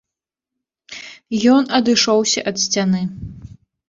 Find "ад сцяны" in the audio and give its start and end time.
2.53-3.03